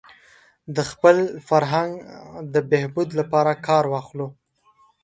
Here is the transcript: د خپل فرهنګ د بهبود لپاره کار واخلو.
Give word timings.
د 0.75 0.77
خپل 0.91 1.17
فرهنګ 1.47 1.91
د 2.53 2.55
بهبود 2.71 3.09
لپاره 3.19 3.51
کار 3.67 3.83
واخلو. 3.93 4.27